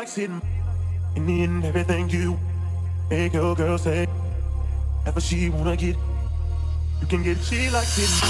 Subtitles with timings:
[0.00, 0.40] likes and
[1.28, 2.38] in everything you
[3.10, 4.06] make your girl say.
[5.06, 5.96] Ever she wanna get,
[7.00, 7.36] you can get.
[7.42, 8.29] She likes it.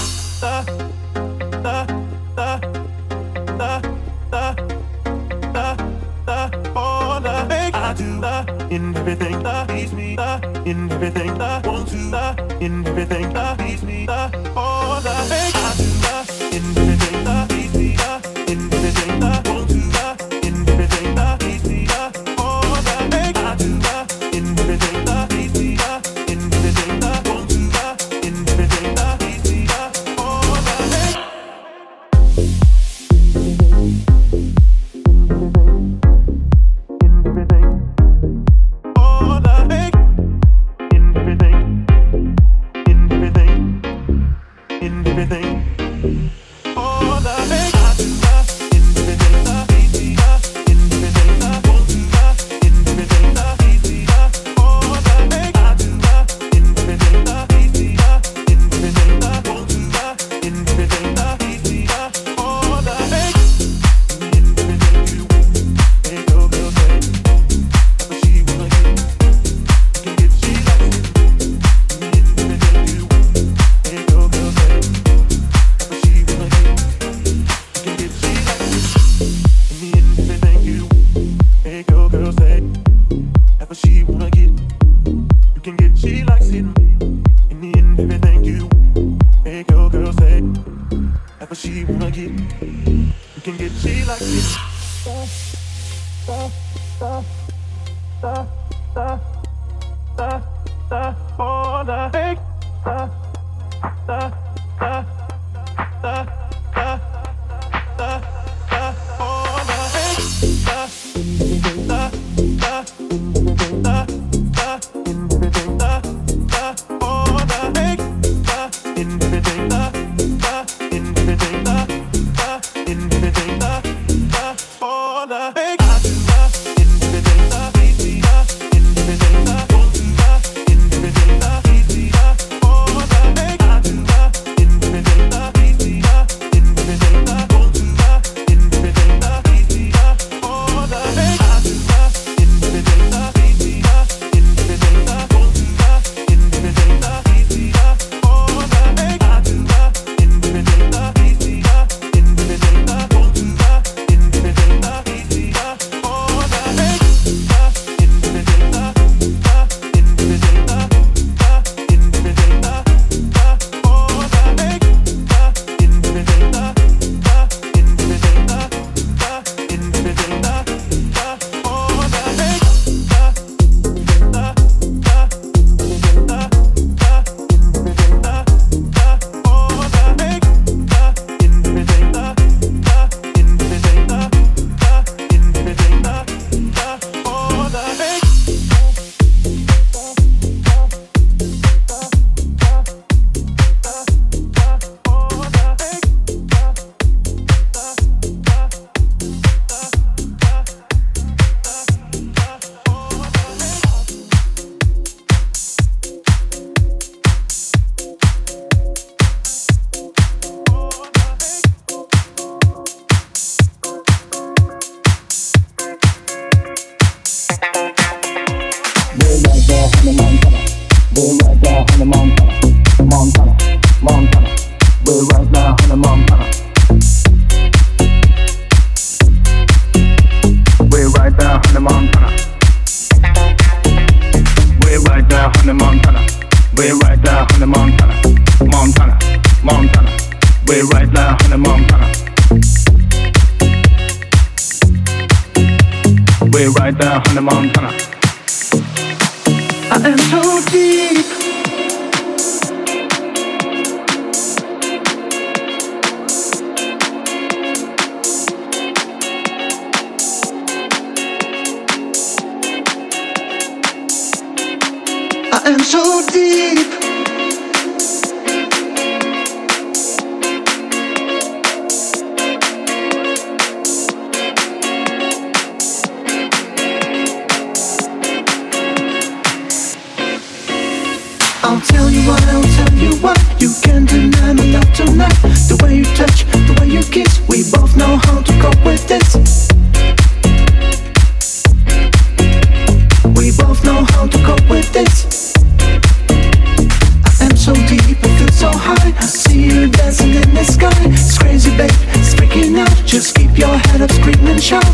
[303.11, 304.85] Just keep your head up, scream and shout.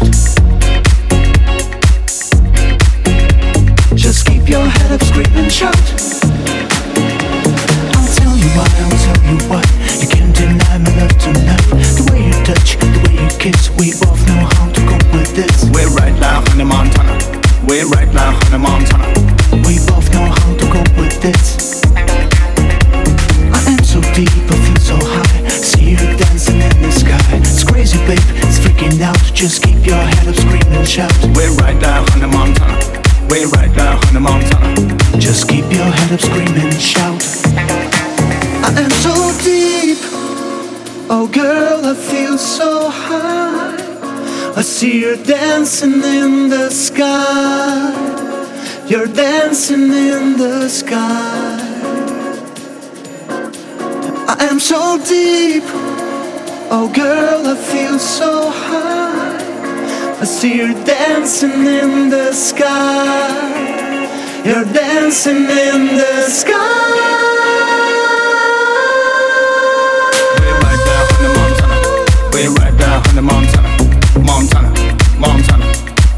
[3.93, 5.77] Just keep your head up, scream and shout.
[7.93, 9.61] I'll tell you why, I'll tell you why.
[10.01, 11.61] You can't deny my love tonight.
[11.69, 15.35] The way you touch, the way you kiss, we both know how to cope with
[15.35, 15.69] this.
[15.69, 17.13] We're right now on the Montana.
[17.67, 18.96] We're right now on the Montana.
[30.97, 31.13] Shout.
[31.35, 32.77] We're right now on the Montana.
[33.29, 35.19] We're right now on the Montana.
[35.19, 37.21] Just keep your head up, scream and shout.
[38.67, 39.13] I am so
[39.49, 39.99] deep.
[41.15, 43.75] Oh, girl, I feel so high.
[44.59, 47.93] I see you dancing in the sky.
[48.87, 51.59] You're dancing in the sky.
[54.33, 55.65] I am so deep.
[56.75, 59.06] Oh, girl, I feel so high.
[60.19, 62.73] I see you dancing in the sky.
[64.43, 66.87] You're dancing in the sky.
[72.33, 73.67] We're right now on the Montana.
[74.25, 74.71] Montana.
[75.19, 75.65] Montana, Montana.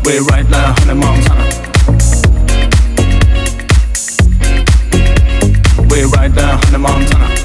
[0.06, 1.43] We're right now on the Montana.
[5.89, 7.39] We're right now on Montana.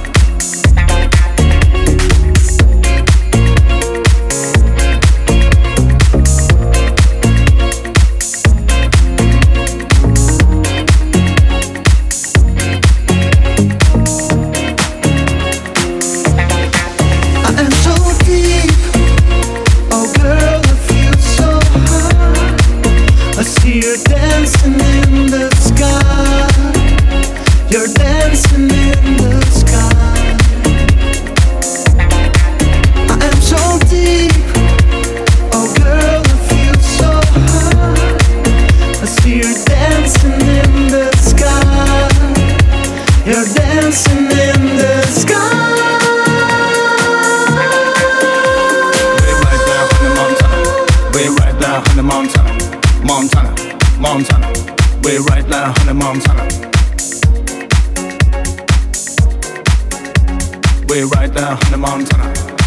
[60.95, 62.63] We're right now on the Montana.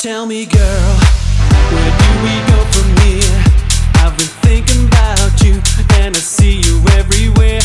[0.00, 0.96] Tell me, girl,
[1.72, 3.44] where do we go from here?
[3.96, 5.60] I've been thinking about you,
[6.00, 7.60] and I see you everywhere.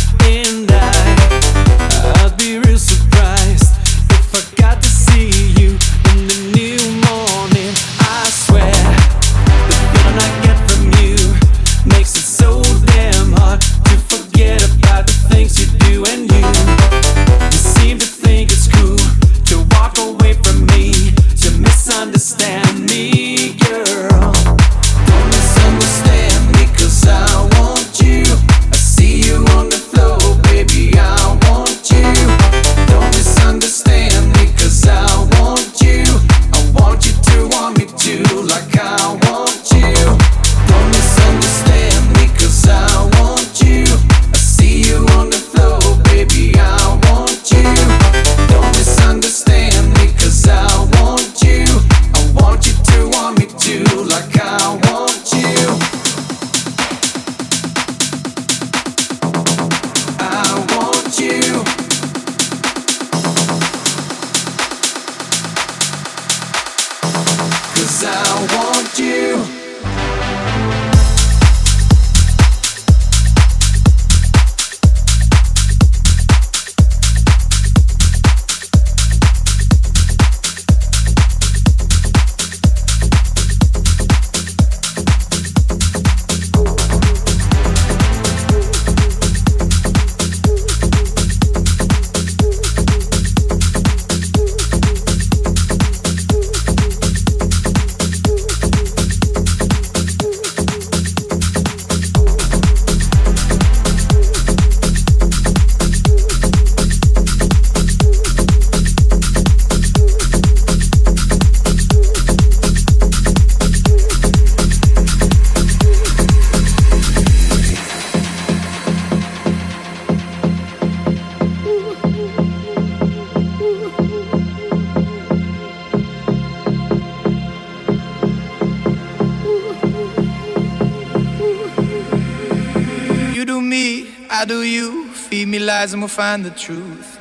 [133.45, 135.07] You do me, I do you.
[135.09, 137.19] Feed me lies and we'll find the truth.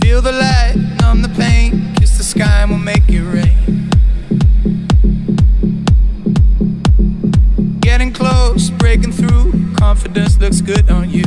[0.00, 1.92] Feel the light, numb the pain.
[1.96, 3.90] Kiss the sky and we'll make it rain.
[7.80, 9.74] Getting close, breaking through.
[9.74, 11.26] Confidence looks good on you.